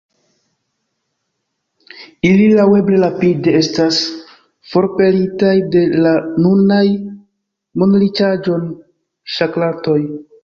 [2.29, 3.99] Ili laŭeble rapide estas
[4.71, 6.13] forpelitaj de la
[6.45, 6.83] nunaj
[7.83, 8.65] monriĉaĵon
[9.35, 9.99] ŝakrantoj“.